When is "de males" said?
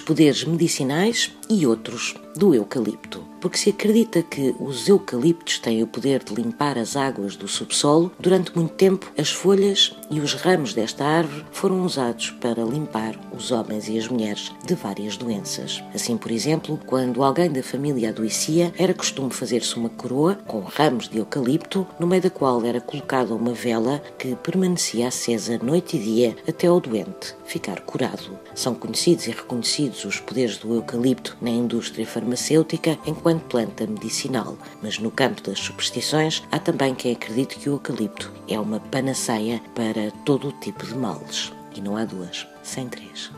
40.84-41.52